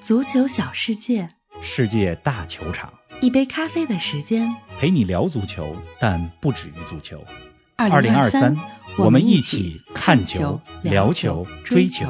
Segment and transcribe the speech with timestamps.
[0.00, 1.28] 足球小世界，
[1.60, 4.54] 世界大球场，一杯咖啡的时间。
[4.78, 7.22] 陪你聊足球，但不止于足球。
[7.76, 8.56] 二零二三，
[8.96, 12.06] 我们一起起看球球、、聊聊球、追追球。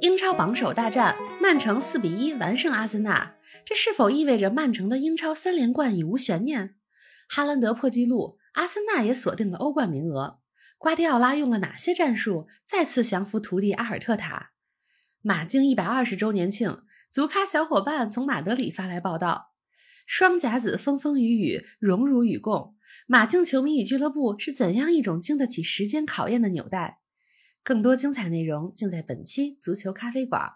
[0.00, 6.74] 英超榜首大战，曼城四比一完胜阿森纳，这是否意味着曼城的英超三连冠已无悬念？
[7.28, 10.41] 哈兰德破纪录，阿森纳也锁定了欧冠名额。
[10.82, 14.50] 瓜迪奥拉用了哪些战术再次降服徒弟阿尔特塔？
[15.20, 19.52] 马竞一百二十周年庆，足咖小伙伴从马德里发来报道。
[20.08, 22.74] 双甲子风风雨雨，荣辱与共。
[23.06, 26.98] 马竞球迷与俱乐部是怎样一种经得起时间考验的纽带？
[27.62, 30.54] 更多精彩内容尽在本期足球咖啡馆。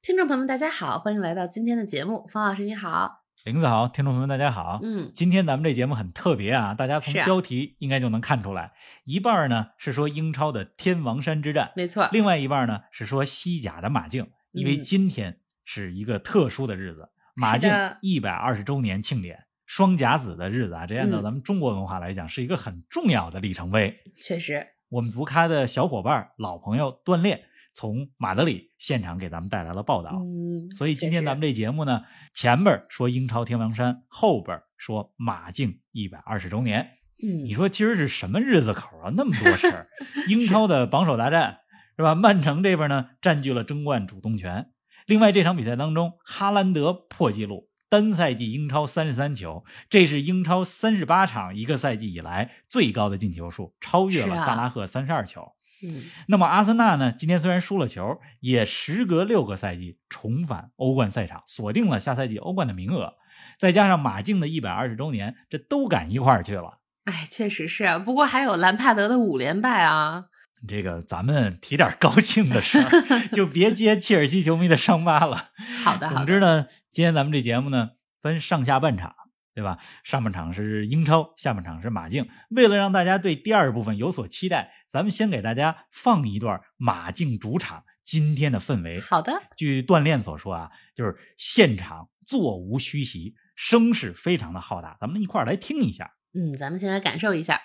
[0.00, 2.24] 听众朋友们，大家好，欢迎来到今天的节目。
[2.28, 4.78] 方老师你好，林子豪，听众朋友们，大家好。
[4.84, 21.24] 嗯，今天咱们这节目很特别啊，大家从标题应该就能看出来，一半儿呢是说英超的天王山之战，没错，另外一半儿呢是说西甲的马竞，因为嗯今天是一个特殊的日子，马竞的一百二十周年庆典，双甲子的日子啊，这按照嗯。
[21.24, 23.98] 咱们中国文化来讲，是一个很重要的里程碑。
[24.20, 27.42] 确实，我们足咖的小伙伴、老朋友锻炼
[27.74, 30.10] 从马德里现场给咱们带来了报道。
[30.12, 32.02] 嗯，所以今天咱们这节目呢，
[32.34, 36.90] 前边说英超天王山，后边说马竞一百二十周年。
[37.22, 39.12] 嗯，你说今儿是什么日子口啊？
[39.16, 39.88] 那么多事儿，
[40.28, 41.60] 英超的榜首大战
[41.96, 42.14] 是吧？
[42.14, 44.70] 曼城这边呢占据了争冠主动权。
[45.06, 55.52] 另外这场比赛当中，哈兰德破纪录，单赛季英超三十三球，这是英超三十八场一个赛季以来最高的进球数，超越了萨拉赫三十二球。
[55.82, 57.12] 嗯，那么阿森纳呢？
[57.12, 63.14] 今天虽然输了球，也时隔六个赛季重返欧冠赛场，锁定了下赛季欧冠的名额。
[63.58, 66.78] 再加上马竞的一百二十周年，这都赶一块儿去了。
[67.04, 67.98] 哎，确实是啊。
[67.98, 70.26] 不过还有兰帕德的五连败啊。
[70.68, 75.50] 这个咱们提点高兴的事儿，就别揭切尔西球迷的伤疤了。
[75.84, 76.18] 好的，好的。
[76.18, 79.12] 总之呢，今天咱们这节目呢分上下半场，
[79.54, 79.78] 对吧？
[80.04, 82.28] 上半场是英超，下半场是马竞。
[82.50, 89.00] 为了让大家对第二部分有所期待，咱们先给大家放一段马竞主场今天的氛围。
[89.00, 94.96] 好的，据锻炼所说啊，就是现场座无虚席，声势非常的浩大。
[95.00, 96.12] 咱们一块儿来听一下。
[96.34, 97.60] 嗯，咱们先来感受一下。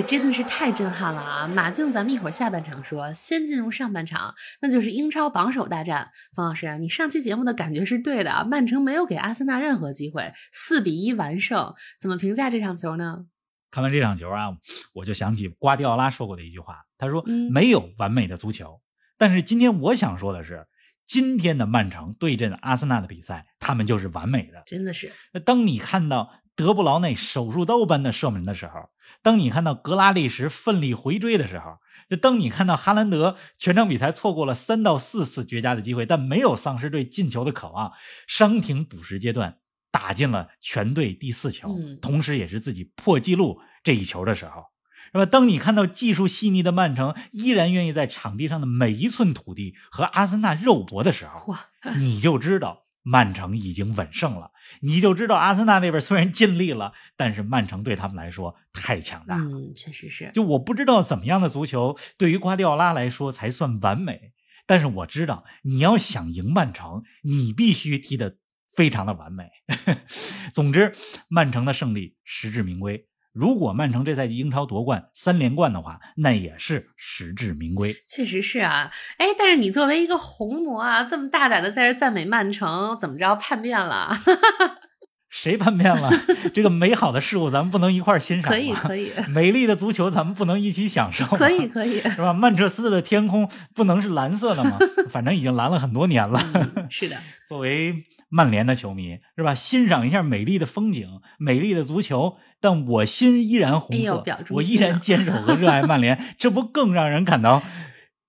[0.00, 1.46] 哎，真的是太震撼了啊！
[1.46, 6.10] 马竞，咱们一会儿下半场说，先进入上半场，那就是英超榜首大战。
[6.34, 13.26] 方老师啊，你上期节目的感觉是对的啊，曼城没有给阿森纳任何机会，四比一完胜，怎么评价这场球呢？
[13.70, 14.56] 看完这场球啊，
[14.94, 18.80] 我就想起瓜迪奥拉说过的一句话，他说：“嗯没有完美的足球。
[19.18, 20.66] 但是今天我想说的是，
[21.06, 24.62] 今天的曼城对阵阿森纳的比赛，他们就是完美的。
[24.64, 28.90] 真的是，那当你看到德布劳内手术刀般的射门的时候，
[29.22, 31.78] 当你看到格拉利什奋力回追的时候，
[32.10, 37.92] 就当你看到哈兰德全场比赛错过了三到四次绝佳的机会，但没有丧失对进球的渴望，
[38.26, 39.56] 伤停补时阶段
[39.90, 44.64] 打进了全队第四球，同时也是自己破纪录这一球的时候。
[45.12, 45.26] 是吧？
[45.26, 51.56] 当你看到技术细腻的曼城依然愿意在场地上的每一寸土地和阿森纳肉搏的时候，
[51.96, 59.42] 你就知道曼城已经稳胜了，你就知道阿森纳那边虽然尽力了，但是曼城对他们来说太强大了。
[59.42, 64.32] 嗯，确实是，就我不知道怎么样的足球对于瓜迪奥拉来说才算完美，
[64.64, 68.36] 但是我知道你要想赢曼城，你必须踢得
[68.76, 69.50] 非常的完美。
[70.54, 70.94] 总之，
[71.26, 73.08] 曼城的胜利实至名归。
[73.32, 77.94] 如果曼城这赛季英超夺冠三连冠的话，那也是实至名归。
[78.06, 78.90] 确实是啊。
[79.18, 84.12] 哎，但是你作为一个红魔啊，这么大胆的在这赞美曼城，怎么着叛变了？
[85.30, 86.10] 谁叛变了？
[86.52, 88.50] 这个美好的事物咱们不能一块儿欣赏吗？
[88.50, 91.30] 可以，可以， 美丽的足球咱们不能一起享受吗？
[91.38, 92.00] 可以，可以。
[92.10, 92.32] 是吧？
[92.32, 94.76] 曼彻斯特的天空不能是蓝色的吗？
[95.10, 96.40] 反正已经蓝了很多年了。
[96.54, 97.16] 嗯是的，
[97.48, 99.54] 作为曼联的球迷，是吧？
[99.54, 107.62] 欣赏一下美丽的风景、美丽的足球，但我心依然红色，我依然坚守和热爱曼联，这不更让人感到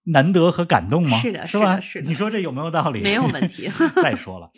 [0.06, 1.18] 难得和感动吗？
[1.20, 1.80] 是的是吧？
[1.80, 3.02] 是的是的你说这有没有道理？
[3.02, 3.70] 没有问题
[4.04, 4.52] 再说了，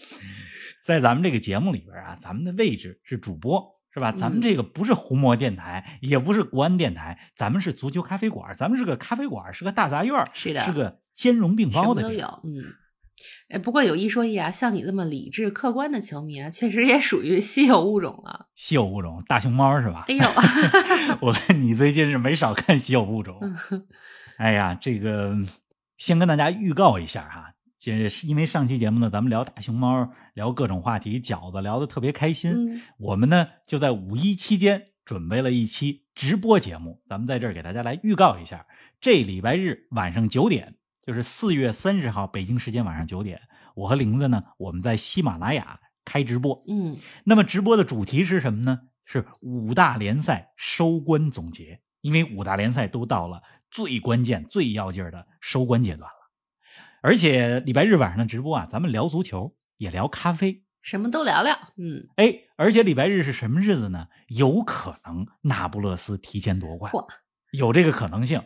[0.83, 3.73] 在咱们这个节目里边啊，咱们的位置是主播。
[3.95, 4.11] 是吧？
[4.11, 12.01] 咱们嗯这个不是红魔电台，也不是国安电台，咱们是足球咖啡馆，咱们是个咖啡馆，是个大杂院，是的是个兼容并包的。
[12.01, 12.73] 都有，嗯。
[13.49, 18.47] 哎，不过有一说一啊，像你这么理智客观的球迷啊，确实也属于稀有物种了。
[18.55, 20.05] 稀有物种大熊猫是吧？
[20.07, 20.25] 哎呦
[21.21, 23.39] 我看你最近是没少看稀有物种。
[24.37, 25.37] 哎呀，这个
[25.97, 27.52] 先跟大家预告一下哈，
[27.85, 32.75] 这是因为上期节目呢，咱们聊大熊猫，聊各种话题，饺子聊得特别开心。
[32.75, 38.65] 嗯我们呢就在五一期间准备了一期直播节目，咱们在这儿给大家来预告一下，
[39.01, 40.75] 这礼拜日晚上九点，
[41.05, 43.41] 就是四月三十号北京时间晚上九点，
[43.75, 46.63] 我和玲子呢我们在喜马拉雅开直播。
[46.69, 46.95] 嗯，
[47.25, 48.79] 那么直播的主题是什么呢？
[49.03, 56.22] 是五大联赛收官总结，因为五大联赛都到了最关键、最要劲儿的收官阶段了。
[57.03, 61.53] 而且礼拜日晚上的直播啊，咱们聊足球，也聊咖啡，什么都聊聊。
[61.75, 64.07] 嗯，哎，而且礼拜日是什么日子呢？
[64.29, 67.05] 有可能那不勒斯提前夺冠，嚯，
[67.51, 68.41] 有这个可能性。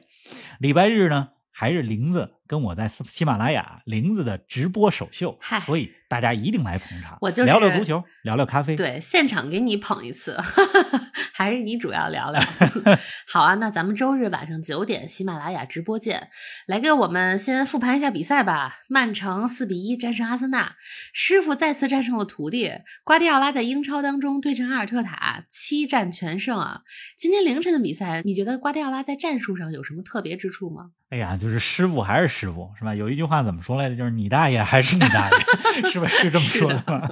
[0.59, 7.17] 礼拜日呢，还是林子跟我在喜马拉雅玲子的直播首秀嗨，所以大家一定来捧场。
[7.21, 8.75] 我就是聊聊足球，聊聊咖啡。
[8.75, 10.37] 对，现场给你捧一次，
[11.33, 12.41] 还是你主要聊聊。
[13.27, 16.29] 好啊，那咱们周日晚上九点喜马拉雅直播见，
[16.65, 18.77] 来给我们先复盘一下比赛吧。
[18.87, 20.75] 曼城四比一战胜阿森纳，
[21.13, 22.71] 师傅再次战胜了徒弟。
[23.03, 26.81] 瓜迪奥拉在英超当中对阵阿尔特塔，七战全胜啊。
[27.17, 30.91] 今天凌晨的比赛，你觉得瓜迪奥拉在战术上有什么特别之处吗？
[31.09, 32.93] 哎呀，就是师傅还是师傅，是吧？
[32.93, 33.95] 有一句话怎么说来着？
[33.95, 35.37] 就是你大爷还是你大爷，
[35.89, 36.05] 是不？
[36.07, 37.09] 是这么说的吗？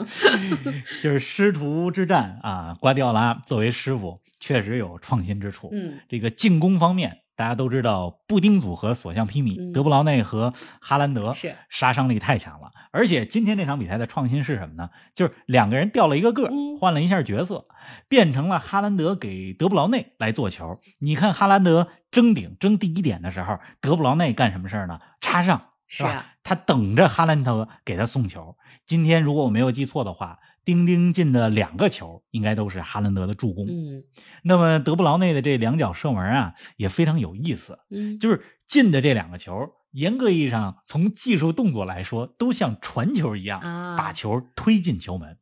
[1.02, 5.70] 就是师徒之战啊，瓜迪奥拉作为师傅，确实有创新之处。
[5.74, 12.72] 嗯，这个进攻方面，大家都知道，布丁组合所向披靡，嗯德布劳内和哈兰德是杀伤力太强了。
[12.92, 14.90] 而且今天这场比赛的创新是什么呢？
[15.14, 17.66] 就是两个人掉了一个个嗯，换了一下角色，
[18.08, 20.80] 变成了哈兰德给德布劳内来做球。
[21.00, 25.02] 你看哈兰德争顶争第一点的时候，德布劳内干什么事儿呢？
[25.20, 25.66] 插上，吧？
[25.88, 28.56] 是啊，他等着哈兰德给他送球。
[28.86, 33.66] 今天如果我没有记错的话，丁丁进的两个球应该都是哈兰德的助攻。
[33.70, 34.04] 嗯
[34.44, 37.80] 那么德布劳内的这两脚射门啊，也非常有意思。
[37.90, 39.54] 嗯，就是进的这两个球，
[39.92, 45.38] 严格意义上从技术动作来说，都像传球一样，啊把球推进球门。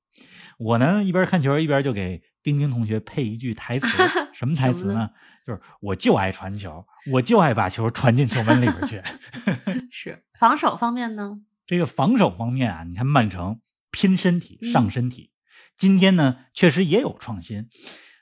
[0.60, 3.88] 我呢一边看球一边就给丁丁同学配一句台词，
[4.34, 5.10] 什么台词呢？
[5.46, 9.02] 就是我就爱传球，我就爱把球传进球门里边去。
[9.92, 11.42] 是防守方面呢？
[11.66, 13.60] 这个防守方面啊，你看曼城
[13.94, 15.32] 拼身体嗯上身体，
[15.78, 17.70] 今天呢确实也有创新。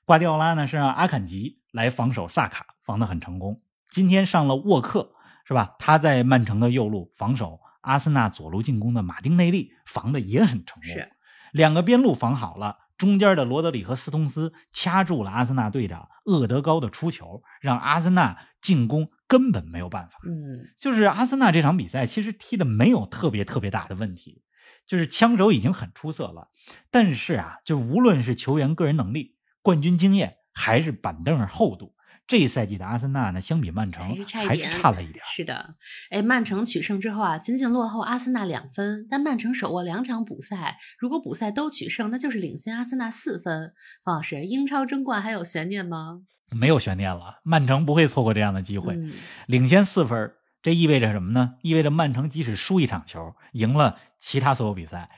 [0.05, 3.61] 瓜迪奥拉呢是让阿坎吉来防守萨卡，防得很成功。
[3.89, 5.13] 今天上了沃克
[5.47, 5.75] 是吧？
[5.79, 10.83] 他在曼城的右路防守阿森纳左路进攻的马丁内利，防的也很成功。
[10.83, 11.09] 是
[11.53, 20.19] 两个边路防好了，中间的罗德里和斯通斯掐住了阿森纳队长厄德高的出球，让阿森纳进攻根本没有办法。
[20.25, 24.43] 嗯就是阿森纳这场比赛其实踢的没有特别特别大的问题，
[24.85, 26.49] 就是枪手已经很出色了，
[26.89, 31.93] 但是啊，就无论是球员个人能力、冠军经验，还是板凳厚度，
[32.27, 34.09] 这一赛季的阿森纳呢，相比曼城
[34.45, 35.23] 还是差了一点。
[35.25, 35.75] 是的，
[36.09, 43.73] 哎，曼城取胜之后啊，仅仅落后阿森纳两分，但曼城手握两场补赛，如果补赛都取胜，那就是领先阿森纳四分。
[44.03, 46.21] 方老师，英超争冠还有悬念吗？
[46.53, 49.13] 没有悬念了，曼城不会错过这样的机会，嗯，
[49.47, 51.55] 领先四分儿，这意味着什么呢？
[51.61, 55.09] 意味着曼城即使输一场球，赢了其他所有比赛，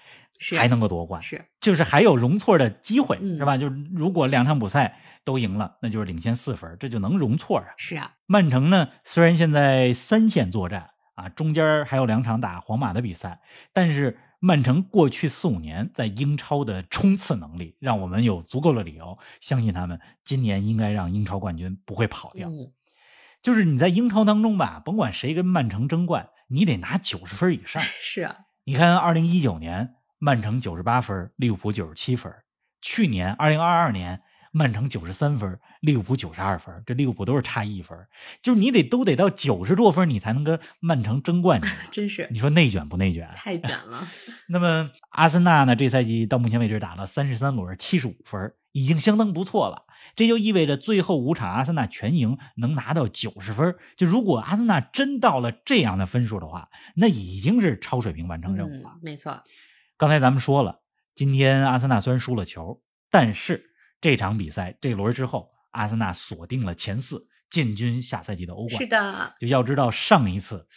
[0.58, 1.22] 还能够夺冠。
[1.22, 3.58] 是，就是还有容错的机会，嗯是吧？
[3.58, 7.65] 就是如果两场比赛都赢了，那就是领先四分，这就能容错啊。
[7.77, 13.41] 是啊，曼城呢，虽然现在三线作战啊，中间还有两场打皇马的比赛，
[13.72, 22.50] 但是曼城过去四五年在英超的冲刺能力，让我们有足够的理由相信他们今年应该让英超冠军不会跑掉。
[22.50, 22.72] 嗯，
[23.43, 27.81] 就是你在英超当中吧，甭管谁跟曼城争冠，你得拿九十分以上。
[27.83, 32.31] 是啊，你看，二零一九年曼城九十八分，利物浦九十七分；
[32.81, 34.21] 去年二零二二年
[34.53, 37.97] 曼城九十三分，利物浦九十二分，这利物浦都是差一分，
[38.41, 41.69] 就是你得都得到九十多分，你才能跟曼城争冠军。
[41.91, 43.29] 真是你说内卷不内卷？
[43.35, 44.07] 太卷了。
[44.47, 45.75] 那么阿森纳呢？
[45.75, 49.83] 这赛季到目前为止打了三十三轮，七十五分，已经相当不错了。
[50.15, 53.75] 这就意味着最后五场阿森纳全赢，能拿到九十分。
[53.95, 58.91] 就如果阿森纳真到了这样的分数的话，那已经是超水平完成任务了。
[58.95, 59.41] 嗯，没错，
[59.98, 60.81] 刚才咱们说了，
[61.15, 68.81] 今天阿森纳虽然输了球，但是这场比赛这轮之后，阿森纳锁定了前四，进军下赛季的欧冠。
[68.81, 70.67] 是的，就要知道上一次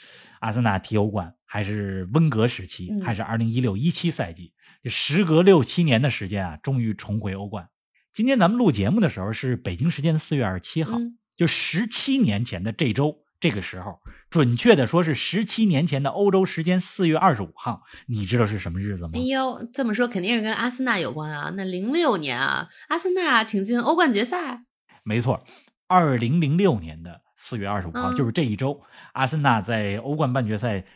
[0.40, 4.52] 阿森纳踢欧冠还是温格时期，嗯还是二零一六一七赛季，
[4.83, 7.68] 就时隔六七年的时间啊，终于重回欧冠。
[8.16, 19.11] 今天咱们录节目的时候是北京时间的四月二十七号，嗯，就十七年前的这周这个时候，准确的说是十七年前的欧洲时间四月二十五号，你知道是什么日子吗？
[19.12, 21.52] 哎呦，这么说肯定是跟阿森纳有关啊！
[21.58, 24.64] 那零六年啊，阿森纳挺进欧冠决赛。
[25.04, 25.44] 没错，
[25.87, 28.80] 二零零六年的四月二十五号，就是这一周，
[29.12, 30.87] 阿森纳在欧冠半决赛。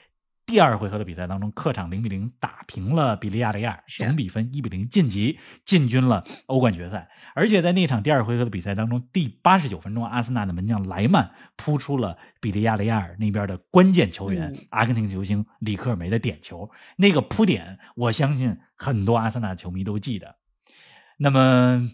[0.50, 7.09] 第二回合的比赛当中，客场零比零打平了比利亚雷亚尔，总比分一比零晋级，进军了欧冠决赛。
[7.37, 16.69] 而且在那场第二回合的比赛当中，第八十九分钟，阿森纳的门将莱曼扑出了比利亚雷亚尔那边的关键球员阿根廷球星里克尔梅的点球。
[16.97, 20.35] 那个扑点，我相信很多阿森纳球迷都记得。
[21.16, 21.88] 那么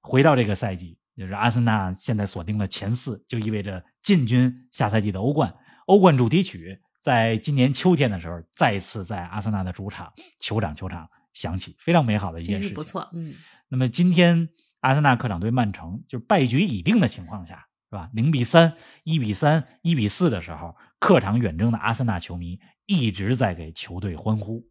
[0.00, 5.54] 回到这个赛季，就是阿森纳现在锁定了前四，就意味着进军下赛季的欧冠。
[5.84, 6.80] 欧冠主题曲。
[7.00, 12.74] 在今年秋天的时候，再次在阿森纳的主场酋长球场响起，非常美好的一件事情。
[12.74, 13.34] 不错，嗯。
[13.68, 14.48] 那么今天
[14.80, 18.10] 阿森纳客场对曼城，就是败局已定的情况下，是吧？
[18.12, 24.62] 零比三、一比三、一比四的时候，客场远征的阿森纳球迷一直在给球队欢呼，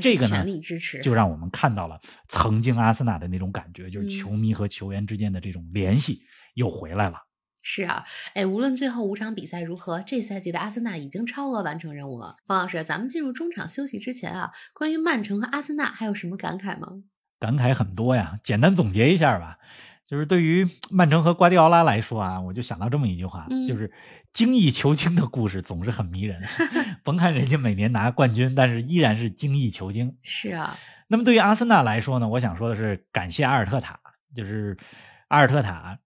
[0.00, 6.20] 这个全力支持，就让我们看到了曾经阿森纳的那种感觉，就是球迷和球员之间的这种联系
[6.54, 7.18] 又回来了。
[7.62, 8.04] 是啊，
[8.34, 12.36] 哎，无论最后五场比赛如何，这赛季的阿森纳已经超额完成任务了。
[12.44, 16.88] 方老师，咱们进入中场休息之前啊，关于曼城和阿森纳还有什么感慨吗？
[17.38, 19.58] 感慨很多呀，简单总结一下吧，
[20.04, 23.90] 就是对于曼城和瓜迪奥拉来说啊，我就想到这么一句话，就是
[24.32, 26.40] 精益求精的故事总是很迷人。
[27.04, 30.16] 甭看人家每年拿冠军，但是依然是精益求精。
[30.22, 30.76] 是啊，
[31.06, 34.00] 那么对于阿森纳来说呢，我想说的是感谢阿尔特塔，
[34.34, 34.76] 就是
[35.28, 35.98] 阿尔特塔。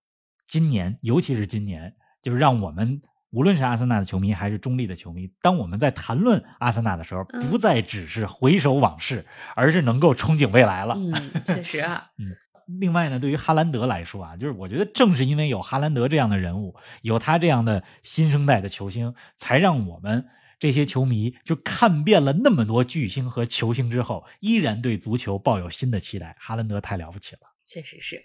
[0.47, 10.95] 今年，尤其是今年，就是让我们无论是阿森纳的球迷还是中立的球迷，当我们在谈论阿森纳的时候，不再只是回首往事，而是能够憧憬未来了。
[10.95, 11.13] 嗯，
[11.45, 12.11] 确实啊。
[12.19, 12.35] 嗯，
[12.79, 20.27] 另外呢，对于哈兰德来说啊，就是我觉得正是因为有哈兰德这样的人物，有他这样的新生代的球星，才让我们
[20.59, 26.35] 这些球迷就看遍了那么多巨星和球星之后，依然对足球抱有新的期待。
[26.39, 28.25] 哈兰德太了不起了，确实是。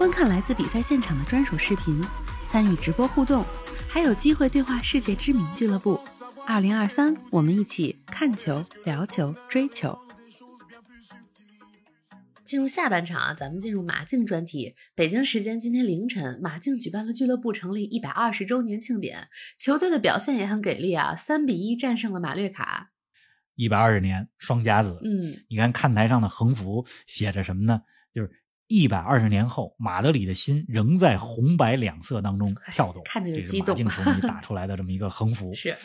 [0.00, 2.02] 观看来自比赛现场的专属视频，
[2.46, 3.44] 参与直播互动，
[3.86, 6.00] 还有机会对话世界知名俱乐部。
[6.46, 9.98] 二零二三，我们一起看球、聊球、追球。
[12.42, 14.74] 进入下半场啊，咱们进入马竞专题。
[14.94, 19.28] 北京时间今天凌晨，马竞举办了俱乐部成立一百二十周年庆典，
[19.58, 22.92] 球队的表现也很给力啊，三比一战胜了马略卡。
[23.54, 27.82] 一百二十年双甲子，嗯，你看看台上的横幅写着什么呢？
[28.70, 28.80] 就是。
[28.80, 33.02] 一百二十年后，马德里的心仍在红白两色当中跳动。
[33.04, 33.68] 看着就激动。
[33.70, 35.52] 马竞球迷打 出来的这么一个横幅。
[35.52, 35.76] 是。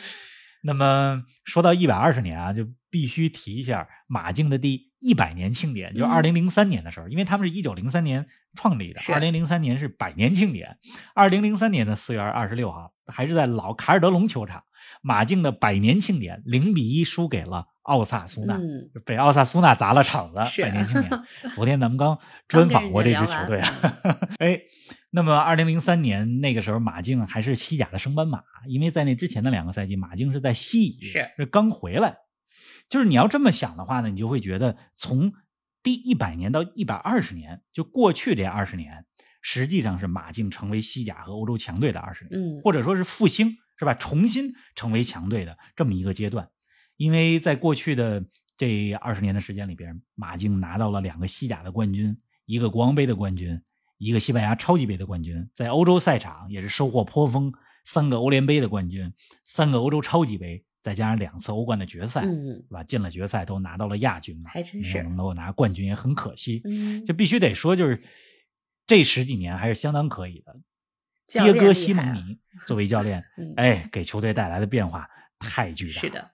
[0.62, 10.78] 那么说到一百二十年啊，就必须提一下马竞的第一百年庆典，就二零零三年的时候，因为他们是一九零三年创立的，二零零三年是百年庆典。
[11.14, 14.64] 二零零三年的四月二十六号，还是在老卡尔德隆球场，
[15.02, 17.66] 马竞的百年庆典零比一输给了。
[17.86, 18.58] 奥萨苏纳
[19.04, 21.22] 被奥萨苏纳砸了场子，百年庆典。
[21.54, 23.72] 昨天咱们刚 专访过这支球队啊，
[24.42, 24.60] 哎，
[25.10, 32.16] 那么二零零三年那个时候，马竞还是西甲的升班马，因为在那之前的两个赛季，马竞是在西乙，是刚回来。
[32.88, 35.32] 就是你要这么想的话呢，你就会觉得从
[35.84, 39.04] 第一百年到一百二十年，就过去这二十年，
[39.40, 43.94] 实际上是马竞成为西甲和欧洲强队的二十年，嗯，或者说是复兴，是吧？
[43.94, 46.48] 重新成为强队的这么一个阶段。
[46.96, 48.24] 因为在过去的
[48.56, 52.16] 这二十年的时间里边，马竞拿到了两个西甲的冠军，
[52.46, 53.60] 一个国王杯的冠军，
[53.98, 57.52] 一个西班牙超级杯的冠军，在欧洲赛场也是收获颇丰，
[57.84, 59.12] 三个欧联杯的冠军，
[59.44, 62.82] 三个欧洲超级杯，再加上两次欧冠的决赛，嗯，是吧？
[62.82, 68.02] 进了决赛都拿到了亚军嘛，还真是能够拿冠军也很可惜，嗯，就必须得说，就是
[68.86, 70.58] 这十几年还是相当可以的。
[71.28, 73.24] 迭戈西蒙尼作为教练，
[73.56, 76.30] 哎，给球队带来的变化太巨大，是的。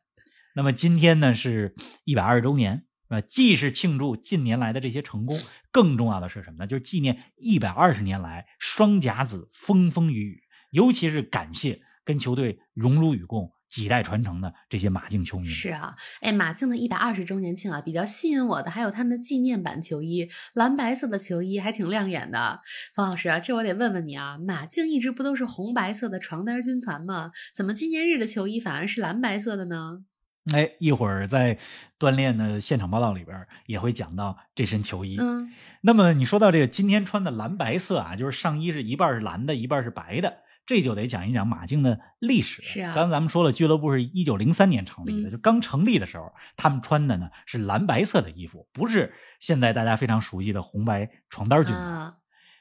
[0.55, 5.39] 那么今天呢是一百二十周年，啊，既是庆祝近年来的这些成功，
[5.71, 6.67] 更重要的是什么呢？
[6.67, 15.47] 就是纪念一百二十年来双甲子风风雨雨，尤其是感谢跟球队荣辱与共、几代传承的这些马竞球迷。
[15.47, 22.61] 是啊，哎，马竞的一百二十周年庆啊，比较吸引我的还有他们的纪念版球衣，蓝白色的球衣还挺亮眼的。
[22.95, 27.31] 方老师啊，这我得问问你啊，马竞一直不都是红白色的床单军团吗？
[27.55, 30.05] 怎么纪念日的球衣反而是蓝白色的呢？
[30.53, 31.57] 哎，一会儿在
[31.99, 35.17] 锻炼的现场报道里边也会讲到这身球衣。
[35.19, 35.51] 嗯，
[35.83, 42.63] 那么你说到这个今天穿的蓝白色啊，就是上衣是一半是蓝的，一半是白的，这就得讲一讲马竞的历史。
[42.63, 51.83] 是啊，刚才咱们说了，俱乐部是一九零三年成立的，嗯就刚成立的时候，他们穿的呢是蓝白色的衣服，不是现在大家非常熟悉的红白床单军团。
[51.83, 52.17] 啊，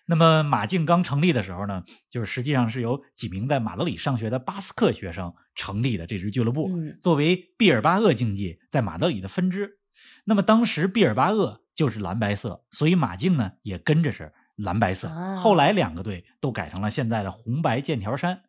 [0.05, 9.77] 那么马竞刚成立的时候呢，就是实际上是由几名在马德里上学的巴斯克学生成立的这支俱乐部，嗯作为毕尔巴鄂竞技在马德里的分支。
[10.25, 15.08] 那么当时毕尔巴鄂就是蓝白色，所以马竞呢也跟着是蓝白色。
[15.08, 18.43] 啊后来两个队都改成了现在的红白剑条衫。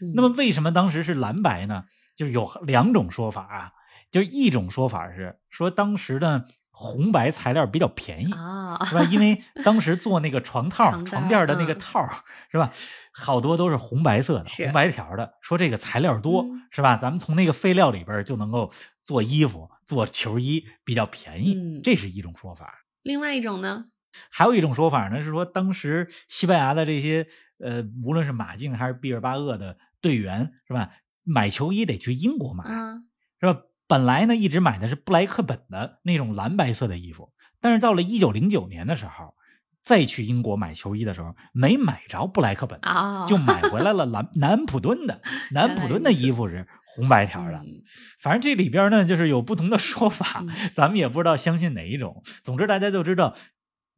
[0.00, 1.84] 嗯那么为什么当时是蓝白呢？
[2.16, 3.72] 就有两种说法啊，
[4.10, 8.32] 就一种说法是说当时的红白材料比较便宜。
[8.32, 9.02] 啊，是吧？
[9.04, 12.06] 因为当时做那个床套、床垫的那个嗯套，
[12.50, 12.72] 是吧？
[13.12, 15.34] 好多都是红白色的、红白条的。
[15.40, 16.96] 说这个材料多，嗯是吧？
[16.96, 18.72] 咱们从那个废料里边就能够
[19.04, 21.54] 做衣服、做球衣，比较便宜。
[21.54, 22.74] 嗯这是一种说法。
[23.02, 23.86] 另外一种呢？
[24.30, 27.26] 还有一种说法呢，是说当时西班牙的这些
[27.58, 30.90] 呃，无论是马竞还是毕尔巴鄂的队员，是吧？
[31.24, 32.94] 买球衣得去英国买，啊，
[33.40, 33.60] 是吧？
[33.86, 39.34] 本来呢，一直买的是布莱克本的那种蓝白色的衣服，但是到了一九零九年的时候，
[39.82, 42.80] 再去英国买球衣的时候，没买着布莱克本
[43.28, 45.20] 就买回来了蓝南普敦的。
[45.52, 47.82] 南普敦的衣服是红白条的，嗯
[48.18, 52.22] 反正这里边呢，就是有不同的说法，嗯咱们也不知道相信哪一种。
[52.42, 53.36] 总之，大家就知道，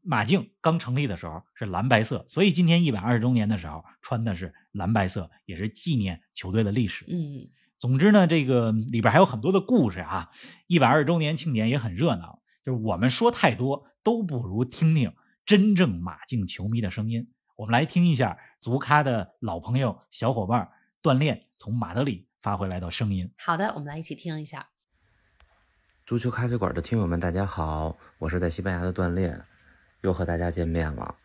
[0.04, 7.04] 马竞刚成立的时候是蓝白色，所以今天一百二十周年的时候穿的是蓝白色，也是纪念球队的历史。
[7.08, 10.30] 嗯总之呢，这个里边还有很多的故事啊。
[10.66, 15.12] 一百二十周年庆典也很热闹，就是我们说太多都不如听听
[15.44, 17.30] 真正马竞球迷的声音。
[17.56, 20.70] 我们来听一下足咖的老朋友、小伙伴
[21.02, 23.30] 锻炼从马德里发回来的声音。
[23.38, 24.68] 好的，我们来一起听一下。
[26.06, 29.44] 足球咖啡馆的听友们，大家好，我是在西班牙的锻炼，
[30.05, 31.17] 又和大家见面了。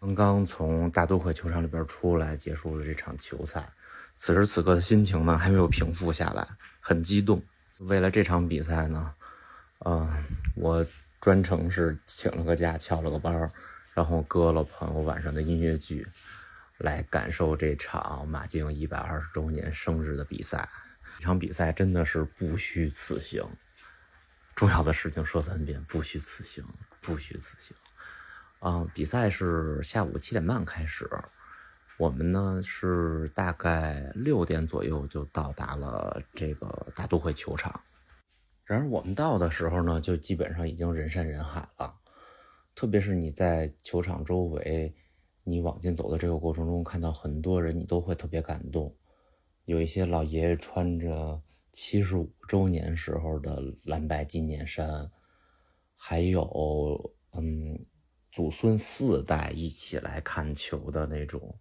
[0.00, 3.70] 刚刚从大都会球场里边出来，结束了这场球赛。
[4.16, 6.48] 此时此刻的心情呢，还没有平复下来，
[6.80, 7.42] 很激动。
[7.80, 9.14] 为了这场比赛呢，
[9.80, 10.10] 呃，
[10.54, 10.84] 我
[11.20, 13.50] 专程是请了个假，翘了个班，
[13.92, 16.06] 然后割了朋友晚上的音乐剧，
[16.78, 20.66] 来感受这场马竞一百二十周年生日的比赛。
[21.18, 23.44] 这场比赛真的是不虚此行。
[24.54, 26.64] 重要的事情说三遍，不虚此行，
[27.00, 27.76] 不虚此行。
[28.60, 31.08] 啊、比赛是下午七点半开始，
[31.96, 37.80] 我们呢是大概六点左右就到达了这个大都会球场。
[38.64, 41.94] 然而我们到的时候呢，就基本上已经人山人海了，
[42.74, 44.94] 特别是你在球场周围，
[45.44, 48.94] 你往进走的这个过程中，看到很多人，你都会特别感动。
[49.64, 51.40] 有一些老爷爷穿着
[51.72, 55.10] 七十五周年时候的蓝白纪念衫，
[55.96, 57.78] 还有嗯，
[58.30, 61.58] 祖孙四代一起来看球的那种。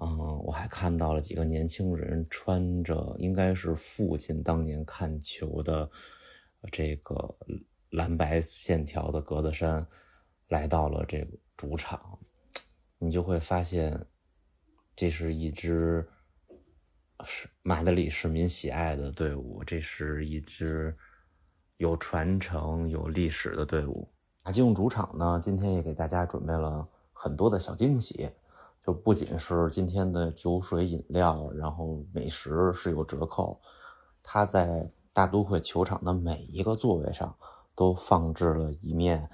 [0.00, 5.90] 嗯，我还看到了几个年轻人穿着应该是父亲当年看球的
[6.70, 7.34] 这个
[7.90, 9.86] 蓝白线条的格子衫，
[10.48, 12.18] 来到了这个主场，
[12.98, 14.06] 你就会发现，
[14.94, 16.06] 这是一支
[17.24, 20.94] 是马德里市民喜爱的队伍，这是一支
[21.78, 24.12] 有传承、有历史的队伍。
[24.46, 28.30] 马竞主场呢，今天也给大家准备了很多的小惊喜，
[28.80, 33.60] 就不仅是今天的酒水饮料，然后美食是有折扣，
[34.22, 37.34] 它在大都会球场的每一个座位上
[37.74, 39.28] 都放置了一面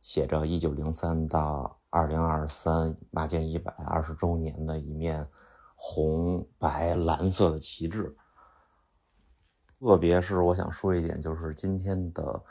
[0.00, 5.28] 写着“一九零三到二零二三马竞一百二十周年”的一面
[5.74, 8.16] 红白蓝色的旗帜。
[9.78, 12.42] 特别是我想说一点，就是今天的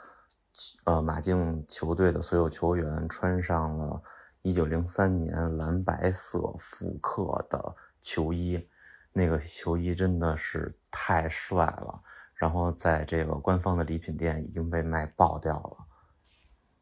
[0.85, 4.01] 呃马竞球队的所有球员穿上了
[4.43, 8.67] 1903年蓝白色复刻的球衣，
[9.11, 12.01] 那个球衣真的是太帅了。
[12.33, 15.77] 然后在这个官方的礼品店已经被卖爆掉了，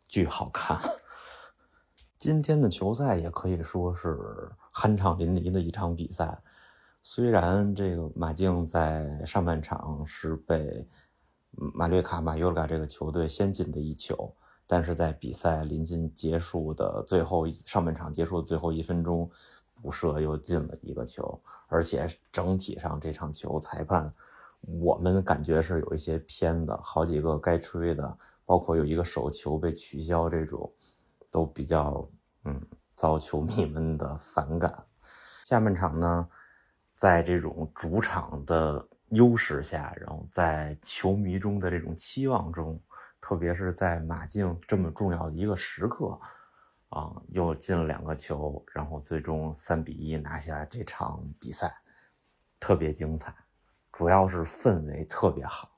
[0.07, 0.79] 巨好看。
[2.17, 4.17] 今天的球赛也可以说是
[4.73, 6.37] 酣畅淋漓的一场比赛。
[7.03, 10.87] 虽然这个马竞在上半场是被
[11.55, 14.33] 马略卡马尤尔卡这个球队先进的一球，
[14.65, 19.29] 但是在比赛临近结束的最后上半场结束的最后一分钟，
[19.81, 24.11] 补射又进了一个球，而且整体上这场球裁判
[24.61, 30.71] 我们感觉是有一些偏的，好几个该吹的，包括有一个手球被取消，这种
[31.29, 32.09] 都比较
[32.45, 32.59] 嗯
[32.95, 34.73] 遭球迷们的反感。
[35.45, 36.27] 下半场呢，
[36.95, 42.79] 在这种主场的优势下，然后在球迷中的这种期望中，
[43.21, 46.19] 特别是在马竞这么重要的一个时刻。
[46.89, 51.75] 啊，又进了两个球，然后最终三比一拿下这场比赛，
[52.59, 53.33] 特别精彩，
[53.91, 55.71] 主要是氛围特别好。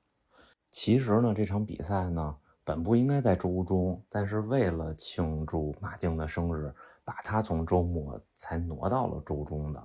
[0.69, 9.81] 其实呢，这场比赛呢本不应该在周中，但是为了庆祝马竞的生日，把它从周末才挪到了周中的，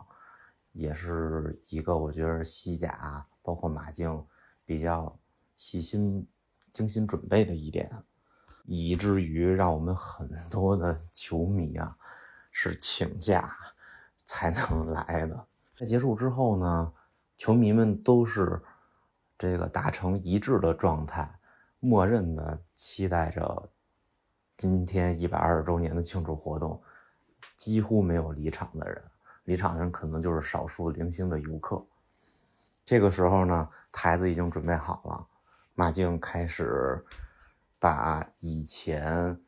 [0.72, 4.24] 也是一个我觉得西甲包括马竞
[4.64, 5.18] 比较
[5.56, 6.26] 细心、
[6.72, 7.90] 精心准备的一点。
[8.66, 11.96] 以至于让我们很多的球迷啊，
[12.52, 13.56] 是请假
[14.24, 15.46] 才能来的。
[15.76, 16.92] 在结束之后呢，
[17.36, 18.62] 球迷们都是
[19.36, 21.28] 这个达成一致的状态，
[21.80, 23.68] 默认的期待着
[24.56, 26.80] 今天一百二十周年的庆祝活动。
[27.56, 29.02] 几乎没有离场的人，
[29.44, 31.84] 离场的人可能就是少数零星的游客。
[32.84, 35.26] 这个时候呢，台子已经准备好了，
[35.74, 37.04] 马竞开始。
[37.82, 39.40] 把以前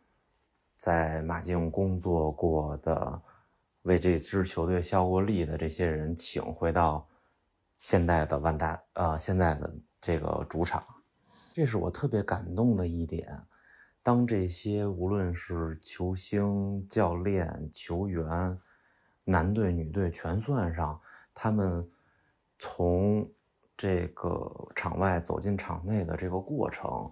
[0.74, 3.20] 在马竞工作过的、
[3.82, 7.06] 为这支球队效过力的这些人请回到
[7.76, 10.82] 现在的万达，呃，现在的这个主场，
[11.52, 13.38] 这是我特别感动的一点。
[14.02, 18.58] 当这些无论是球星、教练、球员，
[19.24, 20.98] 男队、女队全算上，
[21.34, 21.86] 他们
[22.62, 23.28] 从
[23.76, 27.10] 这个场外走进场内的这个过程。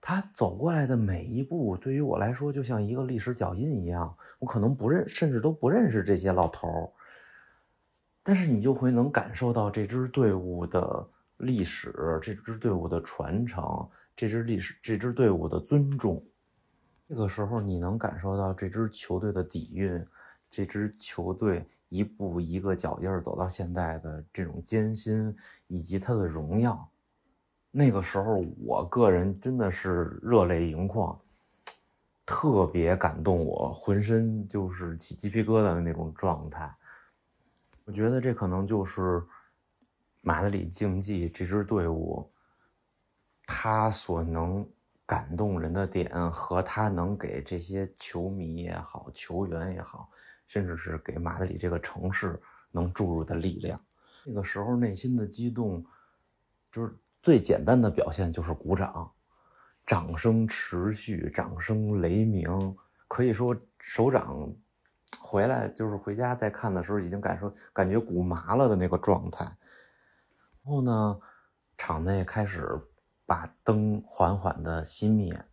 [0.00, 4.12] 他走过来的每一步，对于我来说就像一个历史脚印一样。
[4.40, 6.90] 我可能不认，甚至都不认识这些老头儿，
[8.24, 16.20] 但是你就会能感受到这支队伍的历史，这支队伍的传承，这支历史，这支队伍的尊重。
[17.08, 20.04] 这个时候，你能感受到这支球队的底蕴，
[20.50, 25.34] 这支球队一步一个脚印走到现在的这种艰辛，
[25.68, 26.88] 以及它的荣耀。
[27.70, 31.16] 那个时候，我个人真的是热泪盈眶，
[32.26, 36.68] 特别感动，我浑身就是起鸡皮疙瘩的那种状态。
[37.84, 39.22] 我觉得这可能就是
[40.20, 42.28] 马德里竞技这支队伍，
[43.46, 44.68] 他所能
[45.06, 50.10] 感动人的点，和他能给这些球迷也好、球员也好，
[50.50, 52.38] 甚至是给马德里这个城市
[52.72, 53.80] 能注入的力量。
[54.24, 55.86] 那个时候内心的激动，
[56.72, 56.92] 就是。
[57.22, 59.12] 最简单的表现就是鼓掌，
[59.84, 62.74] 掌声持续，掌声雷鸣。
[63.06, 64.50] 可以说，首长
[65.20, 69.44] 回来就是回家再看的时候，已经感受感觉鼓麻了的那个状态。
[69.44, 69.54] 然
[70.64, 71.20] 后呢，
[71.76, 72.66] 场内开始
[73.26, 75.44] 把灯缓缓的熄灭，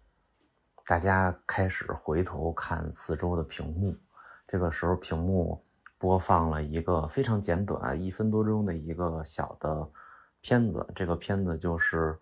[0.86, 3.93] 大家开始回头看四周的屏幕。
[4.47, 5.62] 这个时候，屏幕
[5.97, 9.88] 播放了一个非常简短，一分多钟的一个小的。
[10.39, 12.17] 片子这个片子就是，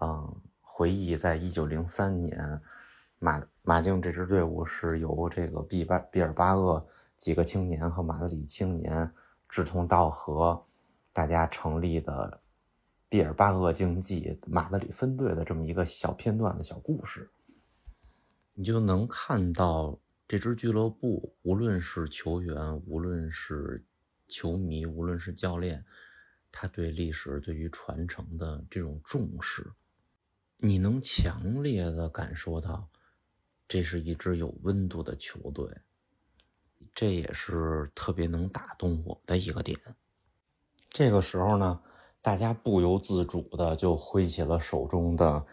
[0.00, 2.60] 嗯，回忆在一九零三年，
[3.18, 6.84] 马马竞这支队伍是由这个毕巴毕尔巴鄂
[7.16, 9.10] 几个青年和马德里青年
[9.48, 10.62] 志同道合，
[11.12, 12.40] 大家成立的
[13.08, 17.30] 毕尔巴鄂竞技马德里分队的这么一个小片段的小故事，
[18.52, 19.96] 你就能看到
[20.30, 23.84] 这支俱乐部，无论是球员，无论是
[24.28, 25.84] 球迷，无论是教练。
[26.52, 29.68] 他对历史、对于传承的这种重视，
[30.58, 32.88] 你能强烈的感受到，
[33.66, 35.68] 这是一支有温度的球队，
[36.94, 39.76] 这也是特别能打动我的一个点。
[40.90, 41.82] 这个时候呢，
[42.22, 45.44] 大家不由自主的就挥起了手中的，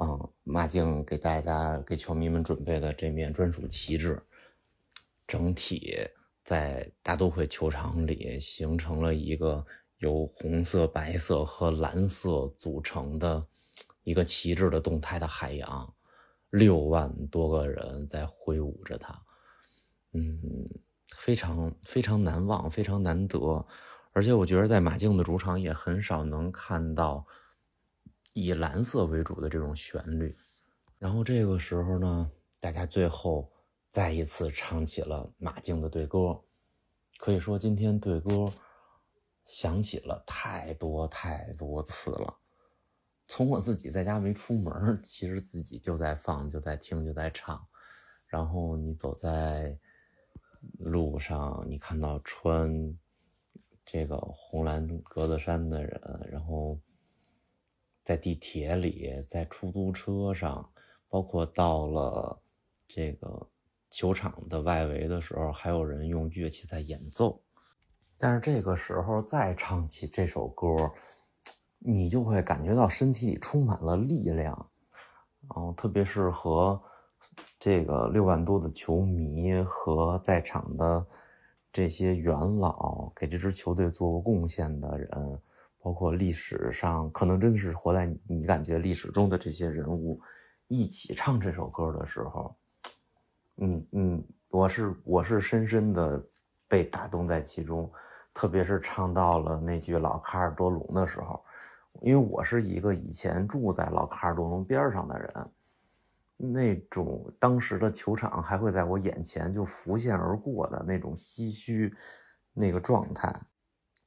[0.00, 4.22] 嗯，马竞给大家、给球迷们准备的这面专属旗帜，
[5.26, 5.96] 整体
[6.44, 9.64] 在大都会球场里形成了一个。
[10.00, 13.44] 由红色、白色和蓝色组成的
[14.04, 15.92] 一个旗帜的动态的海洋，
[16.50, 19.20] 六万多个人在挥舞着它，
[20.12, 20.38] 嗯，
[21.08, 23.66] 非常非常难忘，非常难得。
[24.12, 27.26] 而且我觉得在马竞的主场也很少能看到
[28.44, 30.36] 以蓝色为主的这种旋律。
[30.98, 33.50] 然后这个时候呢，大家最后
[33.90, 36.40] 再一次唱起了马竞的队歌，
[37.18, 38.50] 可以说今天队歌。
[39.50, 42.38] 想起了太多太多次了，
[43.26, 47.66] 从我自己在家没出门，其实自己就在放，就在听，就在唱。
[48.26, 49.74] 然后你走在
[50.80, 52.94] 路上你看到穿
[53.86, 56.78] 这个红蓝格子衫的人，然后
[58.08, 60.66] 在地铁里，在出租车上，
[61.10, 62.40] 包括到了
[62.86, 63.46] 这个
[63.90, 67.38] 球场的外围的时候，还有人用乐器在演奏。
[68.16, 70.90] 但是这个时候再唱起这首歌，
[71.80, 74.70] 你就会感觉到身体里充满了力量，
[75.42, 76.82] 然后特别是和
[77.60, 81.06] 这个六万多的球迷和在场的
[81.70, 85.38] 这些元老，给这支球队做过贡献的人，
[85.80, 90.20] 包括历史上可能真的是活在你感觉历史中的这些人物，
[90.66, 92.56] 一起唱这首歌的时候，
[93.56, 96.22] 嗯嗯，我是我是深深的
[96.66, 97.90] 被打动在其中。
[98.34, 101.44] 特别是唱到了那句老卡尔多隆的时候，
[102.02, 105.50] 因为我是一个以前住在老卡尔多隆边上的人，
[106.36, 111.92] 那种当时的球场还会在我眼前就浮现而过的那种唏嘘，
[112.52, 113.34] 那个状态，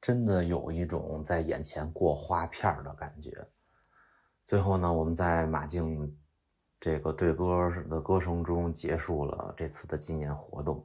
[0.01, 3.47] 真的有一种在眼前过花片的感觉。
[4.47, 6.11] 最后呢，我们在马竞
[6.79, 10.83] 这个对歌的歌声中结束了这次的纪念活动。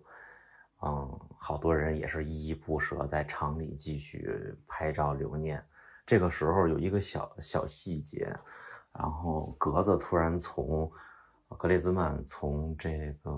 [0.83, 5.65] 嗯，好多人也是依依不舍，在场里继续拍照留念。
[6.05, 8.31] 这个时候有一个小小细节，
[8.93, 10.89] 然后格子突然从
[11.57, 13.31] 格雷兹曼从这个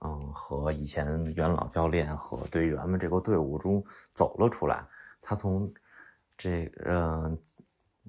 [0.00, 3.84] 嗯和以前元老教练和队员们这个队伍中
[4.14, 4.86] 走了出来。
[5.28, 5.74] 他从
[6.38, 7.36] 这嗯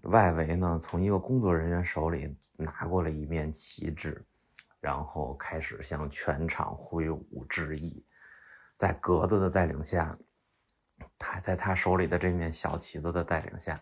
[0.03, 4.23] 外围呢，从一个工作人员手里拿过了一面旗帜，
[4.79, 8.05] 然后开始向全场挥舞致意。
[8.75, 10.15] 在格子的带领下，
[11.17, 13.81] 他在他手里的这面小旗子的带领下，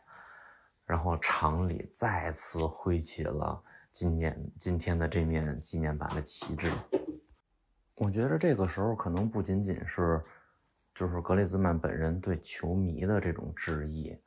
[0.86, 6.72] 然后厂里再次挥起了今年今天的这面纪念版的旗帜。
[7.96, 10.24] 我觉得这个时候可能不仅仅是，
[10.96, 14.18] 就是格列兹曼本人对球迷的这种致意，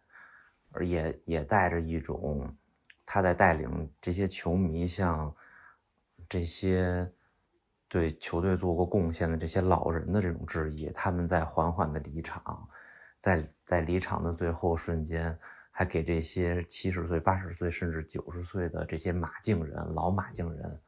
[0.70, 2.54] 而也也带着一种
[3.04, 5.34] 他在带领这些球迷向
[6.28, 7.10] 这些。
[7.90, 12.68] 对球队做过贡献的这些老人的这种质疑，他们在缓缓的离场，
[13.18, 15.34] 在在离场的最后瞬间，
[15.70, 20.78] 还给这些七十岁、八十岁甚至九十岁的这些马竞人、老马竞人，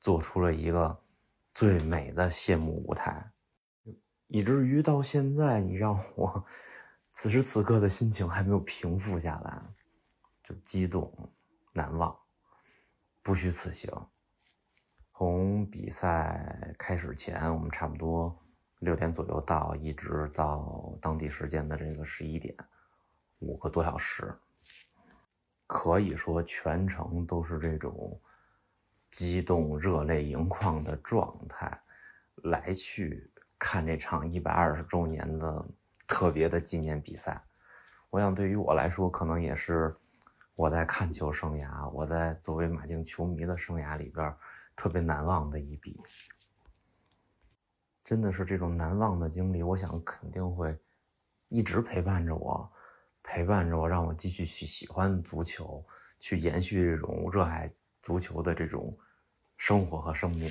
[0.00, 1.00] 做出了一个
[1.54, 3.24] 最美的谢幕舞台，
[4.28, 6.44] 以至于到现在，你让我
[7.12, 9.62] 此时此刻的心情还没有平复下来，
[10.42, 11.32] 就激动、
[11.72, 12.16] 难忘，
[13.22, 13.90] 不虚此行。
[15.12, 18.36] 从比赛开始前，我们差不多
[18.80, 22.52] 六点左右到，一直到当地时间的这个十一点，
[23.38, 24.34] 五个多小时，
[25.68, 28.20] 可以说全程都是这种
[29.08, 31.80] 激动、热泪盈眶的状态，
[32.42, 35.64] 来去看这场一百二十周年的
[36.06, 37.42] 特别的纪念比赛。
[38.10, 39.94] 我想，对于我来说，可能也是
[40.54, 44.34] 我在看球生涯，我在作为马竞球迷的生涯里边。
[44.76, 46.02] 特别难忘的一笔，
[48.02, 50.76] 真的是这种难忘的经历，我想肯定会
[51.48, 52.68] 一直陪伴着我，
[53.22, 55.86] 陪伴着我，让我继续去喜欢足球，
[56.18, 58.98] 去延续这种热爱足球的这种
[59.58, 60.50] 生活和生命。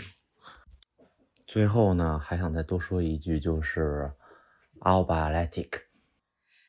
[1.45, 4.11] 最后呢，还想再多说一句，就是
[4.79, 5.69] Alba Athletic。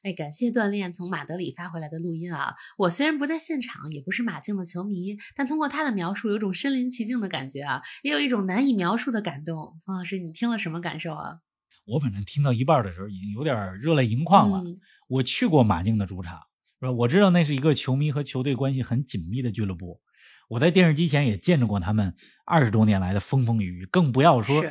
[0.02, 2.54] 哎，感谢锻炼从马德里发回来的录音啊！
[2.76, 9.80] 我虽然不在现场，也不是马竞的球迷，但通过他的描述，有种身临其境的感觉啊，也有一种难以描述的感动。
[9.86, 11.38] 方老师，你听了什么感受啊？
[11.86, 14.62] 我反正听到一半的时候，已经有点热泪盈眶了。
[15.08, 16.40] 我去过马竞的主场，
[16.80, 16.92] 是吧？
[16.92, 20.02] 我知道那是一个球迷和球队关系很紧密的俱乐部。
[20.48, 24.64] 我在电视机前也见证过他们二十多年来的风风雨雨，更不要说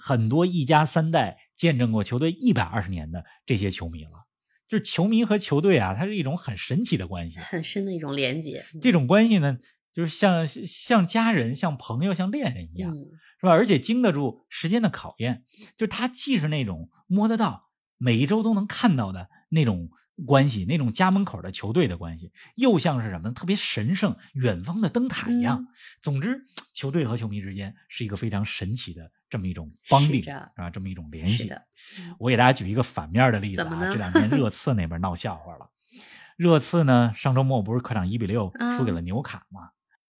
[0.00, 4.10] 很多一家三代见证过球队一百二十年的这些球迷了。
[4.68, 8.64] 就是球迷和球队啊，它是一种很神奇的关系，很深的一种连接。
[8.80, 9.58] 这种关系呢，
[9.92, 13.50] 就是像像家人、像朋友、像恋人一样，是吧？
[13.50, 15.42] 而且经得住时间的考验。
[15.76, 19.90] 就是它既是那种摸得到、每一周都能看到的那种
[20.26, 25.66] 关系，那种家门口的球队的关系，又像是什么特别神圣、远方的灯塔一样。
[26.00, 29.10] 总之，球队和球迷之间是一个非常神奇的。
[29.28, 30.70] 这么一种帮定是吧？
[30.70, 31.48] 这么一种联系。
[32.18, 35.70] 我给大家举一个反面的例子啊，这两天热刺那边闹笑话了。
[36.36, 39.70] 热刺呢，上周末不是客场一比六输给了纽卡吗？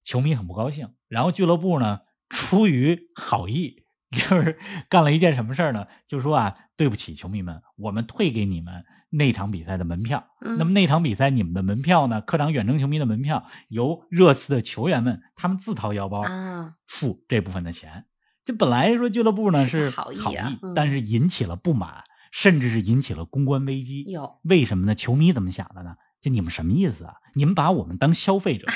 [0.04, 0.94] 球迷很不高兴。
[1.08, 3.82] 然后俱乐部呢，出于好意，
[4.12, 4.56] 就是
[4.88, 5.88] 干了一件什么事儿呢？
[6.06, 10.24] 就说啊，对不起，球迷们，我们退给你们那场比赛的门票。
[10.40, 12.20] 那么那场比赛你们的门票呢？
[12.20, 16.22] 客场远征球迷的门票由热刺的球员们他们自掏腰包
[16.86, 18.06] 付这部分的钱。
[18.44, 24.04] 这本来说俱乐部呢是是好意啊嗯但是引起了不满，甚至是引起了公关危机。
[24.04, 24.94] 有为什么呢？
[24.94, 25.96] 球迷怎么想的呢？
[26.20, 27.14] 就你们什么意思啊？
[27.34, 28.66] 你们把我们当消费者？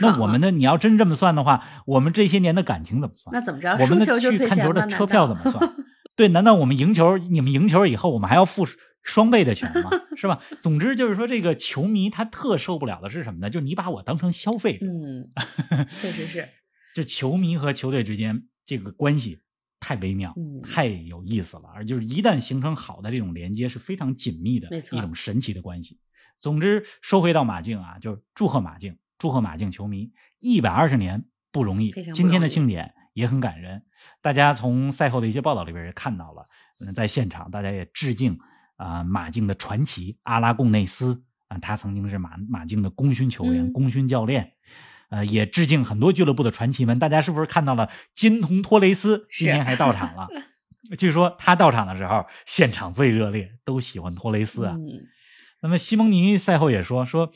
[0.00, 0.50] 那我们呢？
[0.50, 3.32] 你要真这么算的话，我们这些年的感情怎么算？
[3.32, 3.70] 那怎么着？
[3.78, 5.72] 我们的去看球的车票怎么算？
[6.16, 8.66] 对，难道我们赢球，你们赢球以后，我们还要付
[9.02, 9.90] 双倍的钱吗？
[10.16, 10.40] 是吧？
[10.60, 13.50] 总之就是说，这个球迷他特受不了的是什么呢？
[13.50, 14.86] 就是你把我当成消费者。
[14.86, 15.30] 嗯，
[15.88, 16.48] 确实是，
[16.94, 19.40] 就球迷和球队之间这个关系
[19.78, 21.64] 太微妙，嗯太有意思了。
[21.74, 25.98] 而就是一旦形成好的这种连接，是非常紧密的一种神奇的关系。
[26.40, 33.82] 总之，说回到马竞啊，就是祝贺马竞，祝贺马竞球迷一百二十年不容易，今天的庆典也很感人。
[34.20, 36.46] 大家从赛后的一些报道里边也看到了，
[36.80, 38.38] 嗯，在现场大家也致敬
[38.76, 44.52] 啊、马竞的传奇阿拉贡内斯啊，他曾经是马马竞的功勋球员、嗯功勋教练。
[45.08, 46.98] 呃，也致敬很多俱乐部的传奇们。
[46.98, 50.28] 大家是不是看到了金童托雷斯今天还到场了？
[50.98, 54.74] 据说他到场的时候，现场最热烈，都喜欢托雷斯啊。
[54.76, 55.06] 嗯，
[55.62, 57.32] 那么西蒙尼赛后也说说，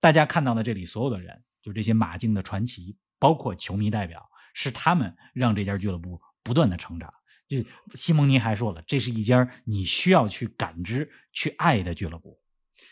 [0.00, 7.12] 大家看到的这里所有的人，就这些马竞的传奇，包括球迷代表，是他们让这家俱乐部不断的成长。
[7.46, 7.58] 就
[7.94, 12.40] 西蒙尼还说了，这是一家你需要去感知、去爱的俱乐部。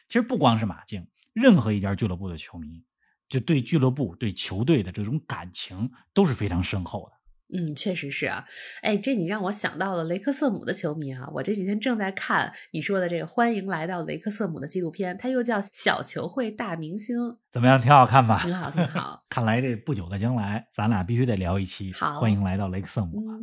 [0.07, 2.85] 其实不光是马竞，任何一家俱乐部的球迷，
[3.31, 7.17] 就对俱乐部、对球队的这种感情都是非常深厚的。
[7.57, 8.45] 嗯，确实是啊，
[8.83, 17.17] 哎，这你让我想到了雷克瑟姆的球迷啊，我这几天正在看你说的这个《欢迎来到雷克瑟姆》的纪录片，它又叫《小球会大明星》，
[17.53, 17.81] 怎么样？
[17.81, 18.41] 挺好看吧？
[18.43, 19.23] 挺好，挺好。
[19.31, 21.93] 看来这不久的将来，咱俩必须得聊一期。
[21.93, 23.39] 好欢迎来到雷克瑟姆了。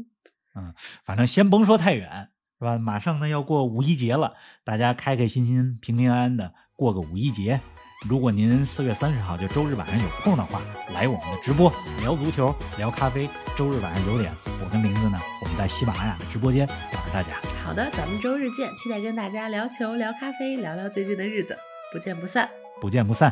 [0.55, 0.73] 嗯，
[1.05, 2.77] 反正先甭说太远，是吧？
[2.77, 4.33] 马上呢要过五一节了，
[4.65, 7.61] 大家开开心心、平平安安的过个五一节。
[8.09, 10.59] 如果您四月三十号就周日晚上有空的话，
[10.91, 13.29] 来我们的直播聊足球、聊咖啡。
[13.55, 17.29] 周日晚上九点，我跟林子呢，我们在喜马拉雅的直播间等着大家。
[17.63, 21.55] 好的，咱们周日见，期待跟大家聊球、聊咖啡，聊聊最近的日子，
[21.93, 22.49] 不见不散。
[22.81, 23.31] 不见不散。